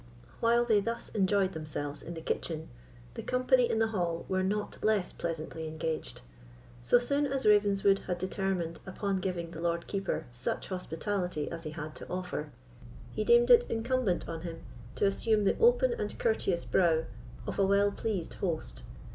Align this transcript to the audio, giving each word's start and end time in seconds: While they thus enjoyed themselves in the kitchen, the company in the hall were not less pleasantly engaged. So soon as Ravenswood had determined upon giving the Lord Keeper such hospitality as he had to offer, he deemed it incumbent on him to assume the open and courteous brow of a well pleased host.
While 0.39 0.65
they 0.65 0.79
thus 0.79 1.09
enjoyed 1.09 1.53
themselves 1.53 2.01
in 2.01 2.15
the 2.15 2.21
kitchen, 2.21 2.69
the 3.13 3.21
company 3.21 3.69
in 3.69 3.77
the 3.77 3.89
hall 3.89 4.25
were 4.27 4.41
not 4.41 4.83
less 4.83 5.13
pleasantly 5.13 5.67
engaged. 5.67 6.21
So 6.81 6.97
soon 6.97 7.27
as 7.27 7.45
Ravenswood 7.45 7.99
had 8.07 8.17
determined 8.17 8.79
upon 8.87 9.19
giving 9.19 9.51
the 9.51 9.61
Lord 9.61 9.85
Keeper 9.85 10.25
such 10.31 10.69
hospitality 10.69 11.51
as 11.51 11.65
he 11.65 11.69
had 11.69 11.93
to 11.97 12.09
offer, 12.09 12.49
he 13.13 13.23
deemed 13.23 13.51
it 13.51 13.63
incumbent 13.69 14.27
on 14.27 14.41
him 14.41 14.61
to 14.95 15.05
assume 15.05 15.43
the 15.43 15.55
open 15.59 15.93
and 15.93 16.17
courteous 16.17 16.65
brow 16.65 17.03
of 17.45 17.59
a 17.59 17.65
well 17.67 17.91
pleased 17.91 18.33
host. 18.41 18.81